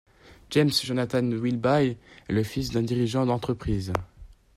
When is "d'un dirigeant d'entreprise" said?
2.71-3.93